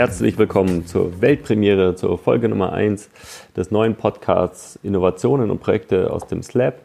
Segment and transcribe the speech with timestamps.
[0.00, 3.10] Herzlich willkommen zur Weltpremiere, zur Folge Nummer 1
[3.54, 6.80] des neuen Podcasts Innovationen und Projekte aus dem Slab.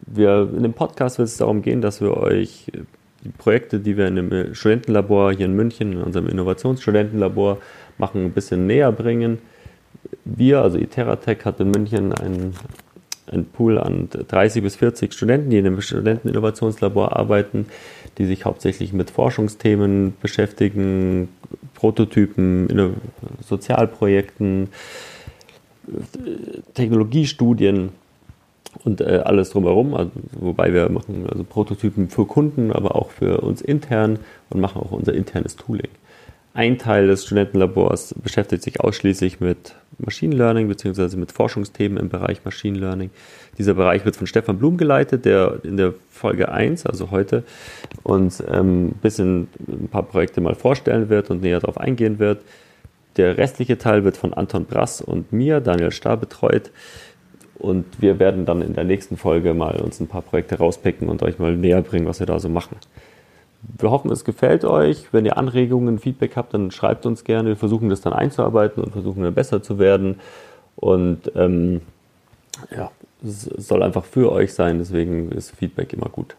[0.00, 2.70] Wir, in dem Podcast wird es darum gehen, dass wir euch
[3.24, 7.56] die Projekte, die wir in dem Studentenlabor hier in München, in unserem Innovationsstudentenlabor
[7.96, 9.38] machen, ein bisschen näher bringen.
[10.26, 12.54] Wir, also Iteratech, hat in München einen,
[13.26, 17.68] einen Pool an 30 bis 40 Studenten, die in dem Studenteninnovationslabor arbeiten,
[18.18, 21.30] die sich hauptsächlich mit Forschungsthemen beschäftigen,
[21.80, 22.98] Prototypen,
[23.40, 24.68] Sozialprojekten,
[26.74, 27.88] Technologiestudien
[28.84, 29.94] und äh, alles drumherum.
[29.94, 34.18] Also, wobei wir machen also Prototypen für Kunden, aber auch für uns intern
[34.50, 35.88] und machen auch unser internes Tooling.
[36.52, 41.16] Ein Teil des Studentenlabors beschäftigt sich ausschließlich mit Machine Learning bzw.
[41.16, 43.10] mit Forschungsthemen im Bereich Machine Learning.
[43.56, 47.44] Dieser Bereich wird von Stefan Blum geleitet, der in der Folge 1, also heute,
[48.02, 52.42] uns ähm, ein bisschen ein paar Projekte mal vorstellen wird und näher darauf eingehen wird.
[53.16, 56.70] Der restliche Teil wird von Anton Brass und mir, Daniel Starr, betreut.
[57.58, 61.22] Und wir werden dann in der nächsten Folge mal uns ein paar Projekte rauspicken und
[61.22, 62.76] euch mal näher bringen, was wir da so machen.
[63.62, 65.12] Wir hoffen, es gefällt euch.
[65.12, 67.50] Wenn ihr Anregungen, Feedback habt, dann schreibt uns gerne.
[67.50, 70.20] Wir versuchen das dann einzuarbeiten und versuchen dann besser zu werden.
[70.76, 71.82] Und ähm,
[72.74, 72.90] ja,
[73.22, 76.36] es soll einfach für euch sein, deswegen ist Feedback immer gut.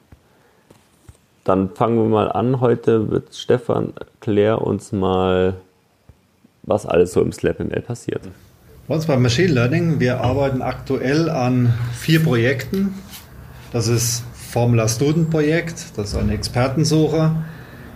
[1.43, 2.59] Dann fangen wir mal an.
[2.59, 5.55] Heute wird Stefan erklär uns mal,
[6.63, 8.21] was alles so im SlapML passiert.
[8.87, 12.93] Bei uns beim Machine Learning, wir arbeiten aktuell an vier Projekten.
[13.71, 17.31] Das ist Formula Student Projekt, das ist eine Expertensuche,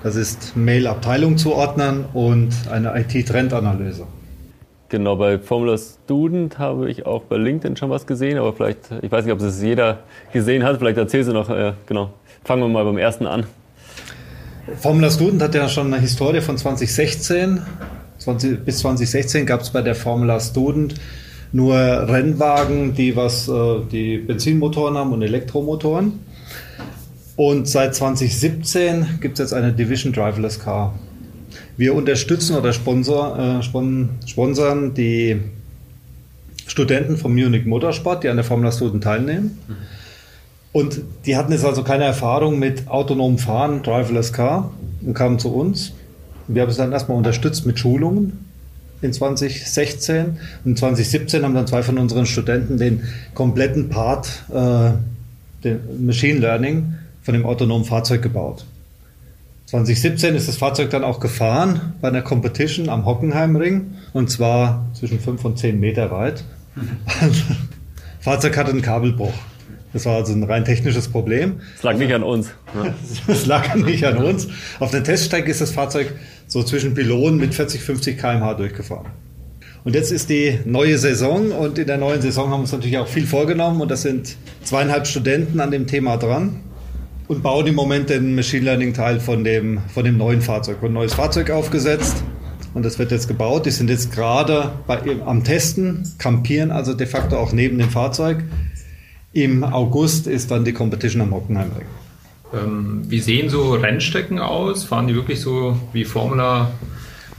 [0.04, 4.08] das ist Mail-Abteilung zuordnen und eine IT-Trendanalyse.
[4.88, 9.12] Genau, bei Formula Student habe ich auch bei LinkedIn schon was gesehen, aber vielleicht, ich
[9.12, 10.00] weiß nicht, ob es jeder
[10.32, 12.12] gesehen hat, vielleicht erzählst du noch, äh, genau.
[12.46, 13.44] Fangen wir mal beim ersten an.
[14.80, 17.64] Formula Student hat ja schon eine Historie von 2016.
[18.20, 20.96] 20, bis 2016 gab es bei der Formula Student
[21.52, 26.25] nur Rennwagen, die was äh, die Benzinmotoren haben und Elektromotoren.
[27.36, 30.98] Und seit 2017 gibt es jetzt eine Division Driverless Car.
[31.78, 33.64] Wir unterstützen oder sponsor, äh,
[34.28, 35.42] sponsern die
[36.68, 39.58] Studenten vom Munich Motorsport, die an der Formula Student teilnehmen.
[40.72, 44.72] Und die hatten jetzt also keine Erfahrung mit autonomem Fahren, Driverless Car,
[45.06, 45.94] und kamen zu uns.
[46.48, 48.46] Wir haben es dann erstmal unterstützt mit Schulungen
[49.02, 50.38] in 2016.
[50.64, 54.92] Und 2017 haben dann zwei von unseren Studenten den kompletten Part, äh,
[55.66, 56.94] den Machine Learning,
[57.24, 58.66] von dem autonomen Fahrzeug gebaut.
[59.66, 65.20] 2017 ist das Fahrzeug dann auch gefahren bei einer Competition am Hockenheimring und zwar zwischen
[65.20, 66.44] 5 und 10 Meter weit.
[67.20, 67.42] Das
[68.20, 69.34] Fahrzeug hatte einen Kabelbruch.
[69.92, 71.62] Das war also ein rein technisches Problem.
[71.78, 72.50] Es lag nicht an uns.
[73.28, 74.48] Es lag nicht an uns.
[74.80, 76.14] Auf der Teststrecke ist das Fahrzeug
[76.48, 79.08] so zwischen Pylonen mit 40, 50 km/h durchgefahren.
[79.86, 82.98] Und jetzt ist die neue Saison und in der neuen Saison haben wir uns natürlich
[82.98, 86.62] auch viel vorgenommen und das sind zweieinhalb Studenten an dem Thema dran
[87.28, 90.78] und bauen im Moment den Machine Learning Teil von dem, von dem neuen Fahrzeug.
[90.82, 92.24] Ein neues Fahrzeug aufgesetzt
[92.74, 93.68] und das wird jetzt gebaut.
[93.68, 98.44] Die sind jetzt gerade bei, am Testen, campieren also de facto auch neben dem Fahrzeug.
[99.34, 101.86] Im August ist dann die Competition am Hockenheimring.
[102.56, 104.84] Ähm, wie sehen so Rennstrecken aus?
[104.84, 106.72] Fahren die wirklich so wie Formula,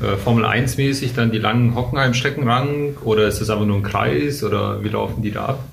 [0.01, 2.97] äh, Formel 1 mäßig dann die langen Hockenheimstrecken ran?
[3.05, 4.43] Oder ist das einfach nur ein Kreis?
[4.43, 5.65] Oder wie laufen die da ab?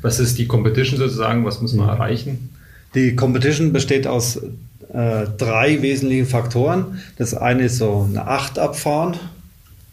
[0.00, 1.44] Was ist die Competition sozusagen?
[1.44, 2.50] Was muss man erreichen?
[2.94, 7.00] Die Competition besteht aus äh, drei wesentlichen Faktoren.
[7.16, 9.16] Das eine ist so eine Acht abfahren.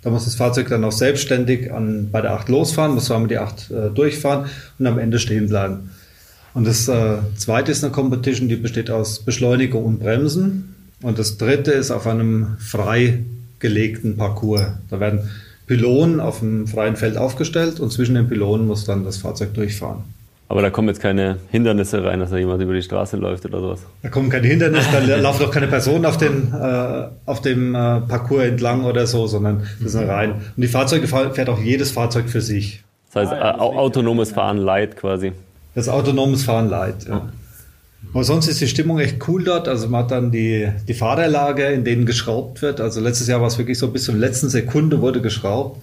[0.02, 3.38] Da muss das Fahrzeug dann auch selbstständig an, bei der Acht losfahren, muss zweimal die
[3.38, 4.46] Acht äh, durchfahren
[4.78, 5.92] und am Ende stehen bleiben.
[6.54, 10.76] Und das äh, zweite ist eine Competition, die besteht aus Beschleunigung und Bremsen.
[11.02, 13.20] Und das dritte ist auf einem frei
[13.60, 14.68] gelegten Parcours.
[14.90, 15.30] Da werden
[15.68, 20.04] Pylonen auf einem freien Feld aufgestellt und zwischen den Pylonen muss dann das Fahrzeug durchfahren.
[20.48, 23.60] Aber da kommen jetzt keine Hindernisse rein, dass da jemand über die Straße läuft oder
[23.60, 23.82] sowas.
[24.02, 28.02] Da kommen keine Hindernisse, da laufen doch keine Personen auf, den, äh, auf dem äh,
[28.02, 30.32] Parcours entlang oder so, sondern das ist rein.
[30.32, 32.84] Und die Fahrzeuge fährt auch jedes Fahrzeug für sich.
[33.14, 35.34] Das heißt, äh, autonomes Fahren light quasi.
[35.76, 37.30] Das autonomes Fahren light, ja.
[38.14, 39.68] Aber sonst ist die Stimmung echt cool dort.
[39.68, 42.82] Also man hat dann die, die Fahrerlager, in denen geschraubt wird.
[42.82, 45.82] Also letztes Jahr war es wirklich so, bis zur letzten Sekunde wurde geschraubt.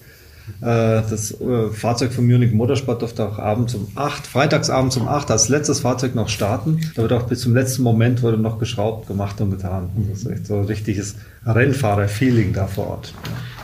[0.61, 5.29] Äh, das äh, Fahrzeug von Munich Motorsport durfte auch abends um 8, freitagsabends um 8
[5.29, 6.79] als letztes Fahrzeug noch starten.
[6.95, 9.89] Da wird auch bis zum letzten Moment wurde noch geschraubt, gemacht und getan.
[10.09, 11.15] Das ist echt so ein richtiges
[11.45, 13.13] Rennfahrer-Feeling da vor Ort.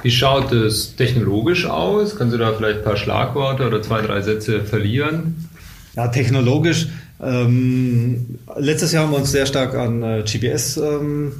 [0.03, 2.17] Wie schaut es technologisch aus?
[2.17, 5.49] Kannst du da vielleicht ein paar Schlagworte oder zwei, drei Sätze verlieren?
[5.95, 6.87] Ja, technologisch.
[7.23, 11.33] Ähm, letztes Jahr haben wir uns sehr stark an äh, GPS ähm,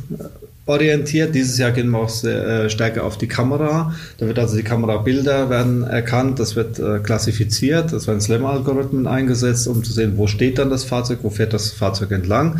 [0.65, 1.35] orientiert.
[1.35, 3.94] Dieses Jahr gehen wir auch sehr, äh, stärker auf die Kamera.
[4.18, 9.68] Da wird also die Kamerabilder werden erkannt, das wird äh, klassifiziert, es werden SLAM-Algorithmen eingesetzt,
[9.68, 12.59] um zu sehen, wo steht dann das Fahrzeug, wo fährt das Fahrzeug entlang.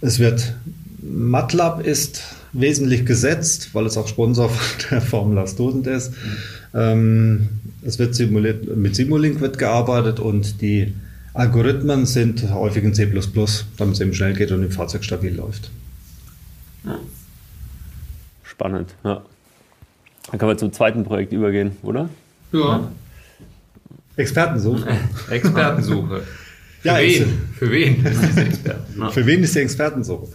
[0.00, 0.54] Es wird
[1.02, 6.12] MATLAB ist wesentlich gesetzt, weil es auch Sponsor von der Formula Student ist.
[6.12, 6.36] Mhm.
[6.74, 7.48] Ähm,
[7.82, 10.94] es wird simuliert, mit Simulink wird gearbeitet und die
[11.34, 15.70] Algorithmen sind häufig in C++, damit es eben schnell geht und im Fahrzeug stabil läuft.
[18.44, 19.22] Spannend, ja.
[20.30, 22.08] Dann können wir zum zweiten Projekt übergehen, oder?
[22.52, 22.90] Ja.
[24.16, 24.86] Expertensuche.
[25.30, 26.22] Expertensuche.
[26.80, 27.48] Für ja, wen?
[27.58, 29.10] Für wen ist diese?
[29.10, 30.28] Für wen ist die Expertensuche?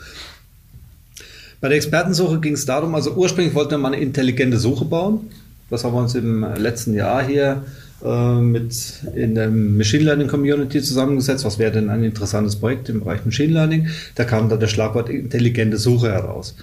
[1.62, 5.32] Bei der Expertensuche ging es darum, also ursprünglich wollten wir mal eine intelligente Suche bauen.
[5.70, 7.64] Das haben wir uns im letzten Jahr hier
[8.04, 8.74] äh, mit
[9.16, 11.46] in der Machine Learning Community zusammengesetzt.
[11.46, 13.88] Was wäre denn ein interessantes Projekt im Bereich Machine Learning?
[14.16, 16.56] Da kam dann der Schlagwort intelligente Suche heraus.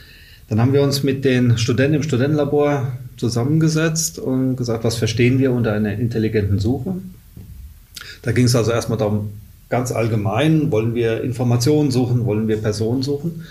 [0.48, 5.52] Dann haben wir uns mit den Studenten im Studentenlabor zusammengesetzt und gesagt, was verstehen wir
[5.52, 6.96] unter einer intelligenten Suche?
[8.22, 9.30] Da ging es also erstmal darum,
[9.68, 13.44] ganz allgemein, wollen wir Informationen suchen, wollen wir Personen suchen?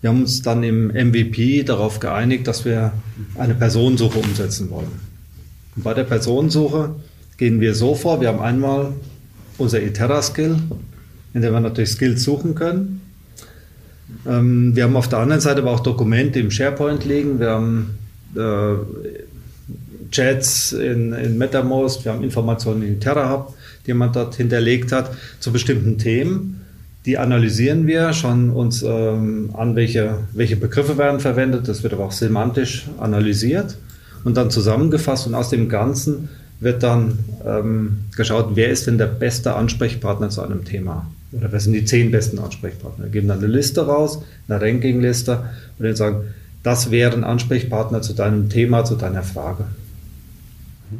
[0.00, 2.92] Wir haben uns dann im MVP darauf geeinigt, dass wir
[3.36, 4.90] eine Personensuche umsetzen wollen.
[5.76, 6.94] Und bei der Personensuche
[7.40, 8.92] gehen wir so vor, wir haben einmal
[9.56, 10.58] unser Iterra-Skill,
[11.32, 13.00] in dem wir natürlich Skills suchen können.
[14.28, 17.40] Ähm, wir haben auf der anderen Seite aber auch Dokumente im SharePoint liegen.
[17.40, 17.98] Wir haben
[18.36, 18.74] äh,
[20.10, 23.54] Chats in, in MetaMost, wir haben Informationen in TerraHub,
[23.86, 26.60] die man dort hinterlegt hat zu bestimmten Themen.
[27.06, 31.68] Die analysieren wir, schauen uns ähm, an, welche, welche Begriffe werden verwendet.
[31.68, 33.78] Das wird aber auch semantisch analysiert
[34.24, 35.26] und dann zusammengefasst.
[35.26, 36.28] Und aus dem Ganzen
[36.60, 41.06] wird dann ähm, geschaut, wer ist denn der beste Ansprechpartner zu einem Thema.
[41.32, 43.04] Oder wer sind die zehn besten Ansprechpartner.
[43.04, 45.44] Wir geben dann eine Liste raus, eine Rankingliste
[45.78, 46.22] und dann sagen,
[46.62, 49.64] das wären Ansprechpartner zu deinem Thema, zu deiner Frage.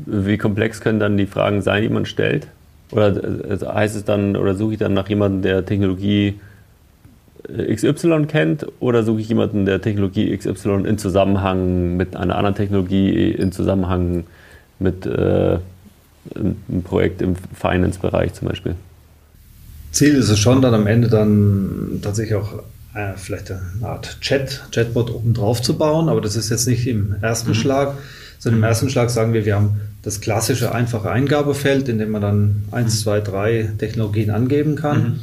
[0.06, 2.46] Wie komplex können dann die Fragen sein, die man stellt?
[2.92, 6.40] Oder also heißt es dann, oder suche ich dann nach jemandem, der Technologie
[7.48, 12.54] äh, XY kennt, oder suche ich jemanden, der Technologie XY in Zusammenhang mit einer anderen
[12.54, 14.24] Technologie, in Zusammenhang
[14.80, 15.58] mit äh,
[16.34, 18.74] einem Projekt im Finance-Bereich zum Beispiel?
[19.92, 22.62] Ziel ist es schon, dann am Ende dann tatsächlich auch
[22.94, 26.86] äh, vielleicht eine Art Chat, Chatbot oben drauf zu bauen, aber das ist jetzt nicht
[26.86, 27.54] im ersten mhm.
[27.54, 27.94] Schlag,
[28.38, 32.22] sondern im ersten Schlag sagen wir, wir haben das klassische einfache Eingabefeld, in dem man
[32.22, 35.02] dann eins, zwei, drei Technologien angeben kann.
[35.02, 35.20] Mhm.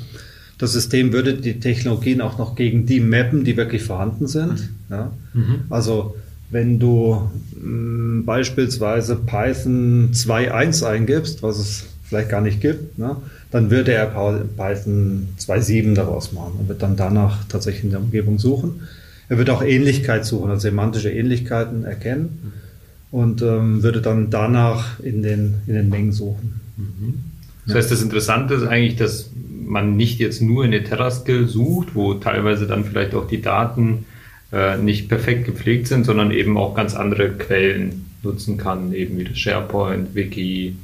[0.59, 4.59] Das System würde die Technologien auch noch gegen die mappen, die wirklich vorhanden sind.
[4.59, 4.69] Mhm.
[4.89, 5.12] Ja?
[5.33, 5.59] Mhm.
[5.69, 6.15] Also
[6.50, 13.18] wenn du mh, mm, beispielsweise Python 2.1 eingibst, was es vielleicht gar nicht gibt, ne,
[13.52, 18.40] dann würde er Python 2.7 daraus machen und wird dann danach tatsächlich in der Umgebung
[18.40, 18.88] suchen.
[19.30, 22.54] Er wird auch Ähnlichkeit suchen, also semantische Ähnlichkeiten erkennen.
[23.10, 26.60] Und ähm, würde dann danach in den, in den Mengen suchen.
[26.76, 27.20] Mhm.
[27.66, 29.30] Das heißt, das Interessante ist eigentlich, dass
[29.66, 34.06] man nicht jetzt nur in der TerraSkill sucht, wo teilweise dann vielleicht auch die Daten
[34.52, 39.26] äh, nicht perfekt gepflegt sind, sondern eben auch ganz andere Quellen nutzen kann, eben wie
[39.26, 40.76] das SharePoint, Wiki,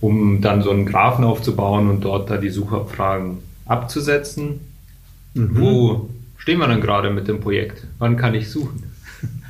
[0.00, 4.60] um dann so einen Graphen aufzubauen und dort da die Suchabfragen abzusetzen.
[5.34, 5.50] Mhm.
[5.52, 7.86] Wo stehen wir dann gerade mit dem Projekt?
[7.98, 8.84] Wann kann ich suchen?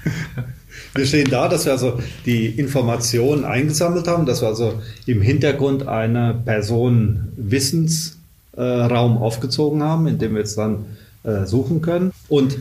[0.94, 5.86] Wir stehen da, dass wir also die Informationen eingesammelt haben, dass wir also im Hintergrund
[5.86, 8.16] eine Person Wissensraum
[8.56, 10.86] äh, aufgezogen haben, in dem wir jetzt dann
[11.22, 12.12] äh, suchen können.
[12.28, 12.58] Und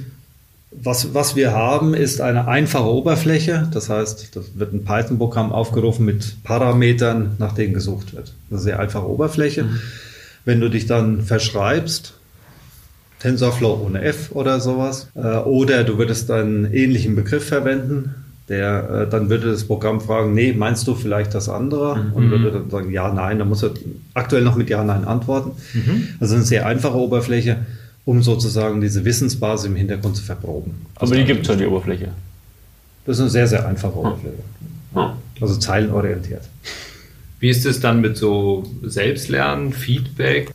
[0.71, 3.67] was, was wir haben, ist eine einfache Oberfläche.
[3.73, 8.33] Das heißt, das wird ein Python-Programm aufgerufen mit Parametern, nach denen gesucht wird.
[8.49, 9.63] Eine sehr einfache Oberfläche.
[9.63, 9.79] Mhm.
[10.45, 12.13] Wenn du dich dann verschreibst,
[13.19, 15.09] TensorFlow ohne F oder sowas.
[15.15, 18.15] Äh, oder du würdest einen ähnlichen Begriff verwenden,
[18.47, 21.97] der, äh, dann würde das Programm fragen, nee, meinst du vielleicht das andere?
[21.97, 22.13] Mhm.
[22.13, 23.71] Und würde dann sagen, ja, nein, dann muss er
[24.13, 25.51] aktuell noch mit Ja, Nein antworten.
[25.73, 26.07] Mhm.
[26.19, 27.57] Also eine sehr einfache Oberfläche,
[28.09, 30.87] um sozusagen diese Wissensbasis im Hintergrund zu verproben.
[30.95, 32.09] Aber die gibt es schon, die Oberfläche.
[33.05, 34.43] Das ist eine sehr, sehr einfache Oberfläche.
[35.39, 36.41] Also zeilenorientiert.
[37.39, 40.51] Wie ist es dann mit so Selbstlernen, Feedback?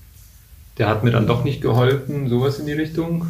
[0.79, 3.27] der hat mir dann doch nicht geholfen, sowas in die Richtung.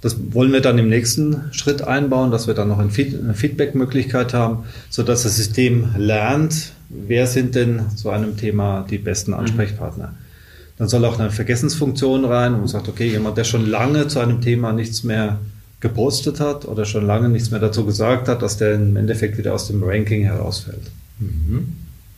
[0.00, 4.64] Das wollen wir dann im nächsten Schritt einbauen, dass wir dann noch eine Feedback-Möglichkeit haben,
[4.90, 9.38] sodass das System lernt, wer sind denn zu einem Thema die besten mhm.
[9.38, 10.08] Ansprechpartner.
[10.08, 10.23] Mhm.
[10.76, 14.18] Dann soll auch eine Vergessensfunktion rein, wo man sagt, okay, jemand, der schon lange zu
[14.18, 15.38] einem Thema nichts mehr
[15.80, 19.54] gepostet hat oder schon lange nichts mehr dazu gesagt hat, dass der im Endeffekt wieder
[19.54, 20.90] aus dem Ranking herausfällt.
[21.18, 21.74] Mhm.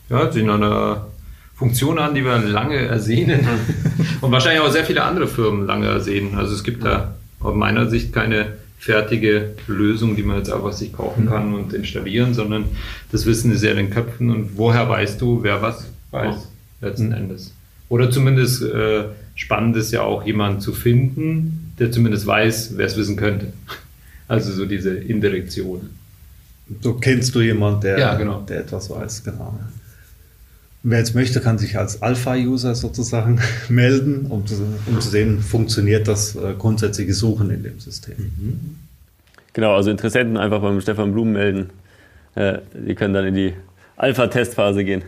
[0.09, 1.07] Ja, Sie nach einer
[1.55, 3.41] Funktion an, die wir lange ersehnen
[4.21, 6.35] und wahrscheinlich auch sehr viele andere Firmen lange ersehnen.
[6.35, 10.93] Also es gibt da aus meiner Sicht keine fertige Lösung, die man jetzt einfach sich
[10.93, 11.29] kaufen mhm.
[11.29, 12.65] kann und installieren, sondern
[13.11, 16.47] das Wissen ist ja in den Köpfen und woher weißt du, wer was weiß
[16.79, 17.53] letzten Endes.
[17.89, 22.97] Oder zumindest äh, spannend ist ja auch jemanden zu finden, der zumindest weiß, wer es
[22.97, 23.53] wissen könnte.
[24.29, 25.89] Also so diese Indirektion.
[26.81, 28.41] So kennst du jemanden, der, ja, genau.
[28.41, 29.57] der etwas weiß, genau.
[30.83, 33.39] Wer jetzt möchte, kann sich als Alpha-User sozusagen
[33.69, 38.15] melden, um zu, um zu, sehen, funktioniert das äh, grundsätzliche Suchen in dem System.
[38.17, 38.75] Mhm.
[39.53, 41.69] Genau, also Interessenten einfach beim Stefan Blum melden.
[42.35, 43.53] Äh, die können dann in die
[43.95, 45.03] Alpha-Testphase gehen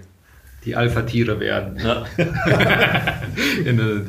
[0.66, 1.78] die Alpha-Tiere werden.
[1.84, 2.06] Ja.
[3.66, 4.04] in der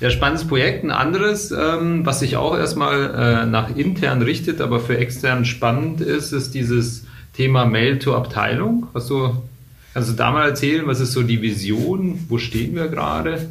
[0.00, 0.84] Ja, spannendes Projekt.
[0.84, 6.00] Ein anderes, ähm, was sich auch erstmal äh, nach intern richtet, aber für extern spannend
[6.00, 7.04] ist, ist dieses
[7.34, 8.86] Thema Mail zur Abteilung.
[8.94, 9.42] Hast du,
[9.92, 12.20] kannst du da mal erzählen, was ist so die Vision?
[12.28, 13.48] Wo stehen wir gerade?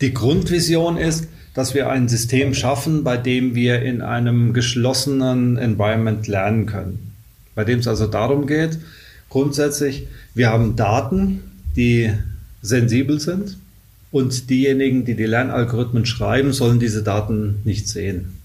[0.00, 6.26] Die Grundvision ist, dass wir ein System schaffen, bei dem wir in einem geschlossenen Environment
[6.26, 7.12] lernen können.
[7.54, 8.78] Bei dem es also darum geht,
[9.28, 12.10] grundsätzlich, wir haben Daten, die
[12.62, 13.56] sensibel sind
[14.10, 18.36] und diejenigen, die die Lernalgorithmen schreiben, sollen diese Daten nicht sehen.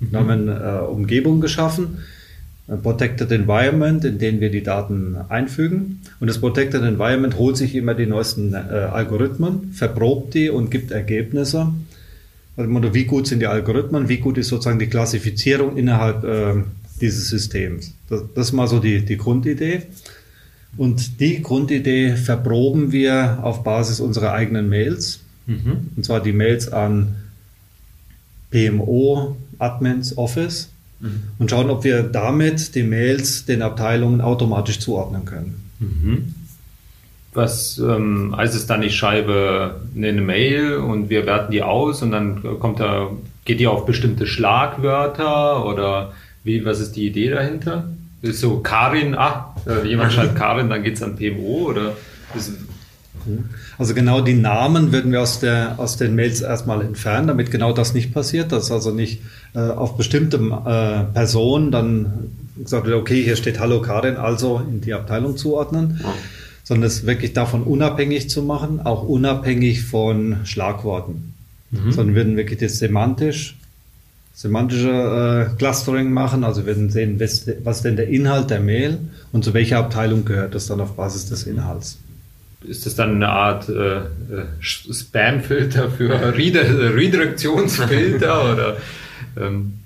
[0.00, 1.98] Wir haben eine äh, Umgebung geschaffen,
[2.68, 6.00] ein Protected Environment, in den wir die Daten einfügen.
[6.18, 10.90] Und das Protected Environment holt sich immer die neuesten äh, Algorithmen, verprobt die und gibt
[10.90, 11.72] Ergebnisse.
[12.56, 16.62] Also, wie gut sind die Algorithmen, wie gut ist sozusagen die Klassifizierung innerhalb äh,
[17.00, 17.94] dieses Systems.
[18.08, 19.82] Das, das, ist mal so die, die Grundidee.
[20.76, 25.20] Und die Grundidee verproben wir auf Basis unserer eigenen Mails.
[25.46, 25.90] Mhm.
[25.96, 27.16] Und zwar die Mails an
[28.50, 30.70] PMO, Admins, Office.
[31.00, 31.22] Mhm.
[31.38, 35.62] Und schauen, ob wir damit die Mails den Abteilungen automatisch zuordnen können.
[35.78, 36.34] Mhm.
[37.34, 42.10] Was ähm, heißt es dann, ich schreibe eine Mail und wir werten die aus und
[42.12, 43.10] dann kommt da,
[43.46, 46.12] geht die auf bestimmte Schlagwörter oder
[46.44, 47.88] wie, was ist die Idee dahinter?
[48.20, 49.51] Ist so Karin, ah, äh,
[49.84, 51.94] jemand schreibt Karin, dann geht es an PMO oder
[53.78, 57.72] also genau die Namen würden wir aus, der, aus den Mails erstmal entfernen, damit genau
[57.72, 59.22] das nicht passiert, dass also nicht
[59.54, 64.80] äh, auf bestimmte äh, Personen dann gesagt wird, okay, hier steht Hallo Karin, also in
[64.80, 66.12] die Abteilung zuordnen, ja.
[66.64, 71.34] sondern es wirklich davon unabhängig zu machen, auch unabhängig von Schlagworten,
[71.70, 71.92] mhm.
[71.92, 73.56] sondern würden wirklich das semantisch
[74.34, 76.44] semantische äh, Clustering machen.
[76.44, 78.98] Also wir werden sehen, was, was denn der Inhalt der Mail
[79.32, 81.98] und zu welcher Abteilung gehört das dann auf Basis des Inhalts.
[82.64, 84.02] Ist das dann eine Art äh, äh
[84.60, 88.76] Spam-Filter für Redirektionsfilter oder
[89.36, 89.80] ähm,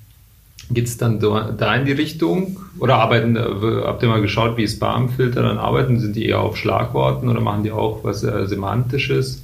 [0.70, 2.60] geht es dann da in die Richtung?
[2.78, 3.44] Oder arbeiten, äh,
[3.84, 6.00] habt ihr mal geschaut, wie Spam-Filter dann arbeiten?
[6.00, 9.42] Sind die eher auf Schlagworten oder machen die auch was äh, Semantisches?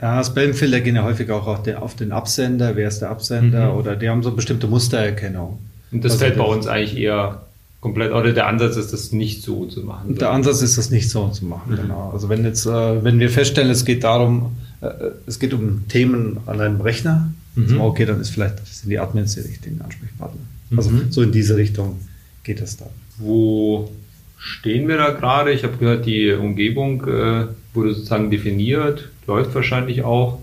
[0.00, 3.72] Ja, Spamfilter gehen ja häufig auch auf den, auf den Absender, wer ist der Absender,
[3.72, 3.78] mhm.
[3.78, 5.58] oder die haben so bestimmte Mustererkennung.
[5.90, 7.42] Und das also fällt bei uns eigentlich eher
[7.80, 10.16] komplett, oder der Ansatz ist, das nicht so zu machen.
[10.16, 11.76] Der Ansatz ist, das nicht so zu machen, mhm.
[11.76, 12.10] genau.
[12.12, 14.88] Also wenn jetzt, äh, wenn wir feststellen, es geht darum, äh,
[15.26, 17.80] es geht um Themen an einem Rechner, mhm.
[17.80, 20.40] okay, dann ist vielleicht sind die Admins die richtigen Ansprechpartner.
[20.76, 21.10] Also mhm.
[21.10, 21.98] so in diese Richtung
[22.44, 22.88] geht es dann.
[23.16, 23.90] Wo
[24.38, 25.52] stehen wir da gerade?
[25.52, 27.46] Ich habe gehört, die Umgebung äh,
[27.78, 30.40] wurde sozusagen definiert läuft wahrscheinlich auch.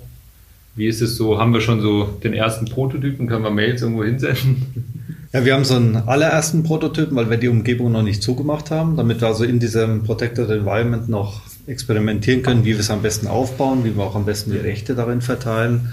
[0.76, 1.38] Wie ist es so?
[1.38, 3.28] Haben wir schon so den ersten Prototypen?
[3.28, 4.94] Können wir Mails irgendwo hinsenden?
[5.34, 8.96] Ja, wir haben so einen allerersten Prototypen, weil wir die Umgebung noch nicht zugemacht haben,
[8.96, 13.28] damit wir also in diesem Protected Environment noch experimentieren können, wie wir es am besten
[13.28, 15.92] aufbauen, wie wir auch am besten die Rechte darin verteilen.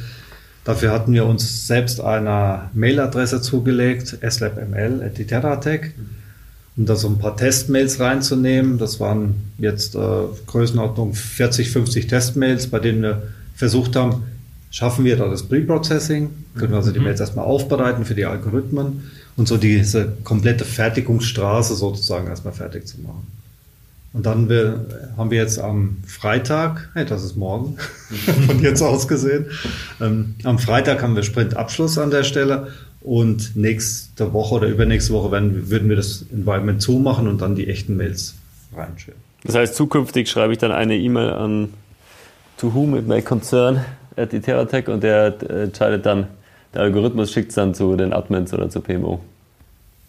[0.63, 5.93] Dafür hatten wir uns selbst eine Mailadresse zugelegt, slabml.iteratec
[6.77, 8.79] um da so ein paar Testmails reinzunehmen.
[8.79, 9.99] Das waren jetzt äh,
[10.47, 13.23] Größenordnung 40, 50 Testmails, bei denen wir
[13.55, 14.23] versucht haben,
[14.71, 17.07] schaffen wir da das Pre-Processing, können wir also die mhm.
[17.07, 23.01] Mails erstmal aufbereiten für die Algorithmen und so diese komplette Fertigungsstraße sozusagen erstmal fertig zu
[23.01, 23.27] machen.
[24.15, 24.85] Und dann wir,
[25.17, 27.77] haben wir jetzt am Freitag, hey, das ist morgen,
[28.47, 29.47] von jetzt aus gesehen,
[30.01, 32.69] ähm, am Freitag haben wir Sprintabschluss an der Stelle
[33.05, 37.69] und nächste Woche oder übernächste Woche werden, würden wir das Environment zumachen und dann die
[37.69, 38.35] echten Mails
[38.75, 39.21] reinschicken.
[39.45, 41.69] Das heißt, zukünftig schreibe ich dann eine E-Mail an
[42.59, 43.85] To Whom It May Concern
[44.17, 46.29] at Iteratec und der entscheidet dann,
[46.75, 49.21] der Algorithmus schickt es dann zu den Admins oder zur PMO.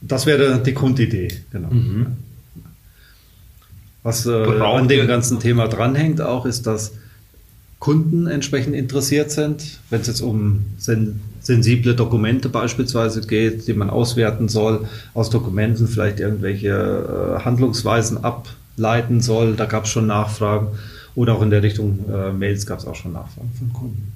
[0.02, 1.70] Das wäre die Grundidee, genau.
[1.70, 2.08] Mhm.
[4.04, 6.94] Was äh, an dem ganzen Thema dranhängt auch, ist, dass
[7.80, 13.90] Kunden entsprechend interessiert sind, wenn es jetzt um sen sensible Dokumente beispielsweise geht, die man
[13.90, 19.56] auswerten soll, aus Dokumenten vielleicht irgendwelche äh, Handlungsweisen ableiten soll.
[19.56, 20.68] Da gab es schon Nachfragen.
[21.16, 24.14] Oder auch in der Richtung äh, Mails gab es auch schon Nachfragen von Kunden.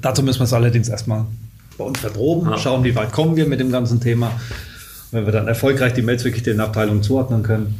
[0.00, 1.26] Dazu müssen wir es allerdings erstmal
[1.78, 2.58] bei uns verproben, ja.
[2.58, 4.32] schauen, wie weit kommen wir mit dem ganzen Thema.
[5.12, 7.74] wenn wir dann erfolgreich die Mails wirklich den Abteilungen zuordnen können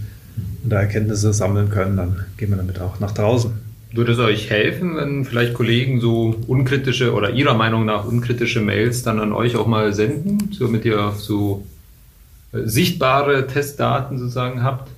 [0.62, 3.52] und da Erkenntnisse sammeln können, dann gehen wir damit auch nach draußen.
[3.92, 9.02] Würde es euch helfen, wenn vielleicht Kollegen so unkritische oder ihrer Meinung nach unkritische Mails
[9.02, 11.66] dann an euch auch mal senden, damit ihr so
[12.52, 14.90] äh, sichtbare Testdaten sozusagen habt?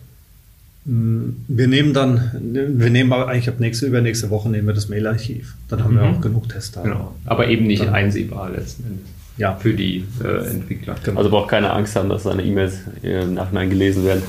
[0.84, 5.54] Mm, wir nehmen dann, wir nehmen eigentlich ab nächste, übernächste Woche nehmen wir das Mailarchiv.
[5.68, 6.00] Dann haben mhm.
[6.00, 6.90] wir auch genug Testdaten.
[6.90, 7.14] Genau.
[7.24, 9.06] Aber eben nicht dann, einsehbar letzten Endes.
[9.38, 9.56] Ja.
[9.56, 10.96] Für die äh, Entwickler.
[11.02, 11.18] Genau.
[11.18, 14.22] Also braucht keine Angst haben, dass seine E-Mails im Nachhinein gelesen werden.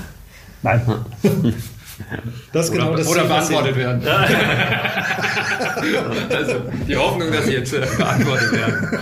[0.61, 0.81] Nein.
[2.51, 4.01] Das genau oder, das oder beantwortet werden.
[6.29, 8.99] also die Hoffnung, dass sie jetzt äh, beantwortet werden.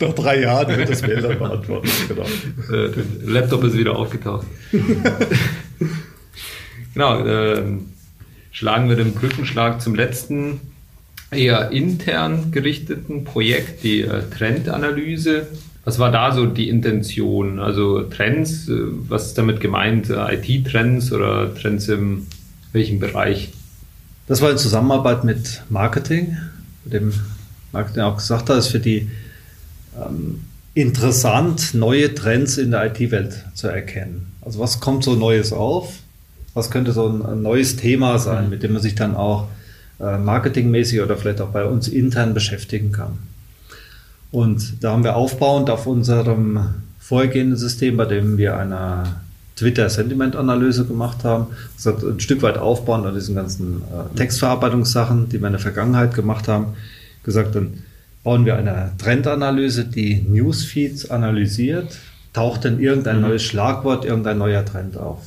[0.00, 1.90] Nach drei Jahren wird das Mail dann beantwortet.
[2.08, 2.22] Genau.
[2.22, 4.46] Äh, der Laptop ist wieder aufgetaucht.
[6.94, 7.26] genau.
[7.26, 7.62] Äh,
[8.50, 10.60] schlagen wir den Brückenschlag zum letzten
[11.30, 15.46] eher intern gerichteten Projekt, die äh, Trendanalyse.
[15.88, 17.58] Was war da so die Intention?
[17.58, 18.74] Also Trends, äh,
[19.08, 20.10] was ist damit gemeint?
[20.10, 22.26] Äh, IT-Trends oder Trends im
[22.74, 23.54] welchem Bereich?
[24.26, 26.36] Das war in Zusammenarbeit mit Marketing,
[26.84, 27.14] dem
[27.72, 29.10] Marketing auch gesagt hat, ist für die
[29.96, 30.42] ähm,
[30.74, 34.26] interessant, neue Trends in der IT-Welt zu erkennen.
[34.42, 36.00] Also was kommt so Neues auf?
[36.52, 38.50] Was könnte so ein, ein neues Thema sein, mhm.
[38.50, 39.48] mit dem man sich dann auch
[40.00, 43.16] äh, marketingmäßig oder vielleicht auch bei uns intern beschäftigen kann?
[44.30, 46.60] Und da haben wir aufbauend auf unserem
[46.98, 49.16] vorhergehenden System, bei dem wir eine
[49.56, 55.40] Twitter-Sentiment-Analyse gemacht haben, das hat ein Stück weit aufbauend an diesen ganzen äh, Textverarbeitungssachen, die
[55.40, 56.74] wir in der Vergangenheit gemacht haben,
[57.24, 57.82] gesagt, dann
[58.22, 61.98] bauen wir eine Trendanalyse, die Newsfeeds analysiert,
[62.34, 63.22] taucht denn irgendein mhm.
[63.22, 65.22] neues Schlagwort, irgendein neuer Trend auf.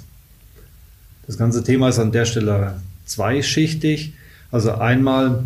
[1.28, 4.14] Das ganze Thema ist an der Stelle zweischichtig.
[4.52, 5.44] Also einmal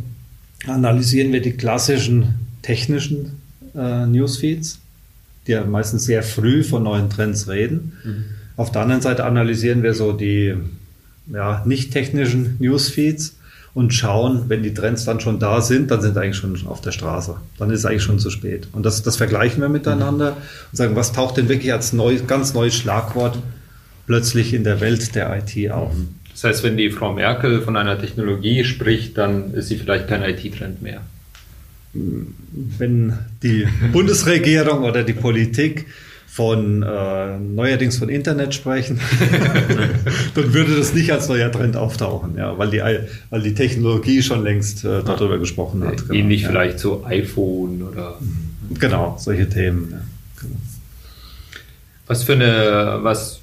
[0.67, 3.41] analysieren wir die klassischen technischen
[3.77, 4.79] äh, Newsfeeds,
[5.47, 7.93] die ja meistens sehr früh von neuen Trends reden.
[8.03, 8.23] Mhm.
[8.57, 10.55] Auf der anderen Seite analysieren wir so die
[11.31, 13.37] ja, nicht technischen Newsfeeds
[13.73, 16.79] und schauen, wenn die Trends dann schon da sind, dann sind sie eigentlich schon auf
[16.79, 17.35] der Straße.
[17.57, 18.69] Dann ist es eigentlich schon zu spät.
[18.71, 20.37] Und das, das vergleichen wir miteinander mhm.
[20.71, 23.37] und sagen, was taucht denn wirklich als neu, ganz neues Schlagwort
[24.07, 25.93] plötzlich in der Welt der IT auf?
[25.93, 26.15] Mhm.
[26.31, 30.21] Das heißt, wenn die Frau Merkel von einer Technologie spricht, dann ist sie vielleicht kein
[30.21, 31.01] IT-Trend mehr
[31.95, 35.85] wenn die Bundesregierung oder die Politik
[36.27, 38.99] von äh, neuerdings von Internet sprechen,
[40.35, 42.81] dann würde das nicht als neuer Trend auftauchen, ja, weil die,
[43.29, 45.97] weil die Technologie schon längst äh, darüber gesprochen hat.
[46.01, 46.49] Genau, Ähnlich ja.
[46.49, 48.19] vielleicht so iPhone oder
[48.77, 49.87] genau solche Themen.
[49.91, 49.97] Ja,
[50.41, 50.55] genau.
[52.07, 53.39] Was für eine was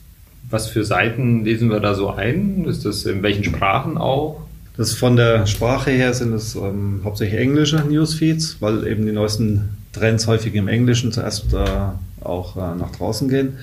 [0.50, 2.66] was für Seiten lesen wir da so ein?
[2.66, 4.46] Ist das in welchen Sprachen auch?
[4.76, 9.76] Das von der Sprache her sind es ähm, hauptsächlich englische Newsfeeds, weil eben die neuesten
[9.92, 13.58] Trends häufig im Englischen zuerst äh, auch äh, nach draußen gehen.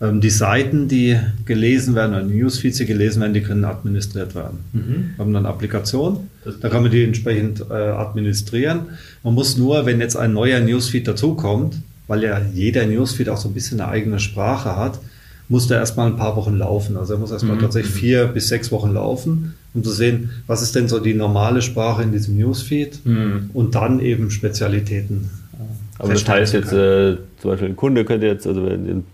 [0.00, 4.34] Ähm, die Seiten, die gelesen werden, oder die Newsfeeds, die gelesen werden, die können administriert
[4.34, 4.58] werden.
[4.72, 5.10] Mhm.
[5.16, 6.28] Wir haben eine Applikation,
[6.60, 8.80] da kann man die entsprechend äh, administrieren.
[9.22, 11.76] Man muss nur, wenn jetzt ein neuer Newsfeed dazukommt,
[12.06, 14.98] weil ja jeder Newsfeed auch so ein bisschen eine eigene Sprache hat,
[15.48, 16.96] muss der erstmal ein paar Wochen laufen.
[16.96, 17.60] Also er muss erstmal mhm.
[17.60, 21.62] tatsächlich vier bis sechs Wochen laufen, um zu sehen, was ist denn so die normale
[21.62, 23.50] Sprache in diesem Newsfeed mhm.
[23.52, 25.30] und dann eben Spezialitäten.
[25.52, 25.56] Äh,
[25.98, 29.04] Aber das heißt jetzt, äh, zum Beispiel ein Kunde könnte jetzt, also wenn ein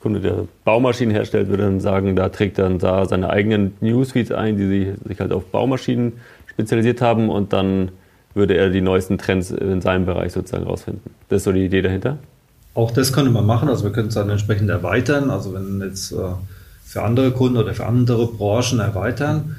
[0.00, 4.56] Kunde, der Baumaschinen herstellt, würde dann sagen, da trägt dann da seine eigenen Newsfeeds ein,
[4.56, 6.12] die sich halt auf Baumaschinen
[6.46, 7.90] spezialisiert haben und dann
[8.34, 11.02] würde er die neuesten Trends in seinem Bereich sozusagen rausfinden.
[11.28, 12.18] Das ist so die Idee dahinter?
[12.76, 13.68] Auch das könnte man machen.
[13.70, 15.30] Also wir können es dann entsprechend erweitern.
[15.30, 16.16] Also wenn jetzt äh,
[16.84, 19.56] für andere Kunden oder für andere Branchen erweitern.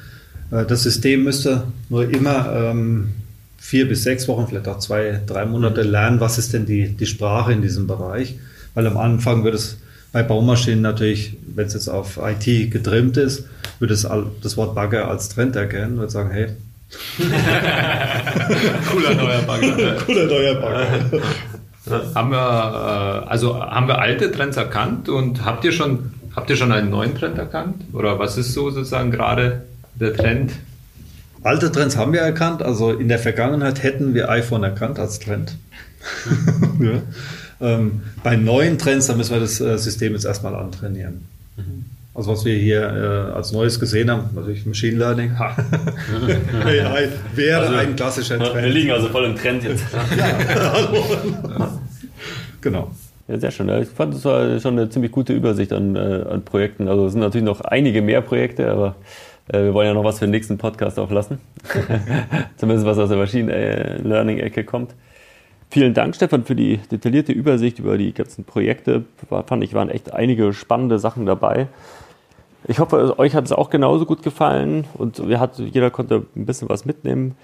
[0.51, 3.09] Äh, das System müsste nur immer ähm,
[3.57, 7.07] vier bis sechs Wochen, vielleicht auch zwei, drei Monate lernen, was ist denn die, die
[7.07, 8.35] Sprache in diesem Bereich.
[8.75, 9.77] Weil am Anfang wird es
[10.11, 13.45] bei Baumaschinen natürlich, wenn es jetzt auf IT getrimmt ist,
[13.79, 14.07] würde es
[14.41, 16.49] das Wort Bagger als Trend erkennen und sagen, hey,
[18.89, 19.95] Cooler neuer Bagger.
[20.05, 20.87] Cooler neuer Bagger.
[21.89, 26.55] Haben wir, äh, also haben wir alte Trends erkannt und habt ihr schon, habt ihr
[26.55, 27.83] schon einen neuen Trend erkannt?
[27.93, 29.63] Oder was ist so sozusagen gerade
[29.95, 30.53] der Trend?
[31.43, 32.61] Alte Trends haben wir erkannt.
[32.61, 35.55] Also in der Vergangenheit hätten wir iPhone erkannt als Trend.
[36.79, 37.01] ja.
[37.61, 41.25] ähm, bei neuen Trends, da müssen wir das äh, System jetzt erstmal antrainieren.
[42.17, 45.33] Also was wir hier äh, als Neues gesehen haben, natürlich Machine Learning.
[45.35, 48.55] AI wäre also, ein klassischer Trend.
[48.55, 49.85] Wir liegen also voll im Trend jetzt.
[50.17, 50.89] ja,
[52.61, 52.89] genau.
[53.27, 53.69] Ja, sehr schön.
[53.83, 56.87] Ich fand, das war schon eine ziemlich gute Übersicht an, äh, an Projekten.
[56.87, 58.95] Also es sind natürlich noch einige mehr Projekte, aber
[59.49, 61.37] äh, wir wollen ja noch was für den nächsten Podcast auch lassen.
[62.57, 64.95] Zumindest was aus der Machine Learning-Ecke kommt.
[65.69, 69.03] Vielen Dank, Stefan, für die detaillierte Übersicht über die ganzen Projekte.
[69.29, 71.67] War, fand ich, waren echt einige spannende Sachen dabei.
[72.69, 76.67] Ich hoffe, euch hat es auch genauso gut gefallen und hat, jeder konnte ein bisschen
[76.67, 77.35] was mitnehmen.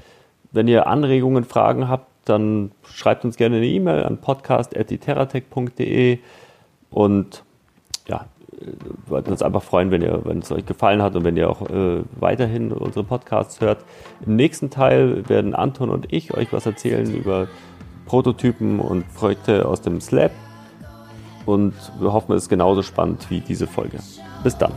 [0.51, 6.19] Wenn ihr Anregungen, Fragen habt, dann schreibt uns gerne eine E-Mail an podcast.terratech.de
[6.89, 7.43] und
[8.07, 8.25] ja,
[8.59, 8.73] wir
[9.07, 11.61] würden uns einfach freuen, wenn, ihr, wenn es euch gefallen hat und wenn ihr auch
[11.69, 13.83] äh, weiterhin unsere Podcasts hört.
[14.25, 17.47] Im nächsten Teil werden Anton und ich euch was erzählen über
[18.05, 20.31] Prototypen und Projekte aus dem Slab
[21.45, 23.99] und wir hoffen, es ist genauso spannend wie diese Folge.
[24.43, 24.71] Bis dann.